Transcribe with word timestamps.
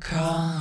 Come. 0.00 0.59